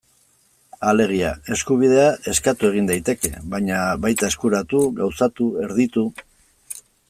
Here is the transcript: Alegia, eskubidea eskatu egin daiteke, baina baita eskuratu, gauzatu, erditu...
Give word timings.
Alegia, 0.91 1.33
eskubidea 1.55 2.07
eskatu 2.33 2.69
egin 2.71 2.89
daiteke, 2.93 3.31
baina 3.53 3.83
baita 4.07 4.31
eskuratu, 4.33 4.83
gauzatu, 5.03 5.51
erditu... 5.67 6.09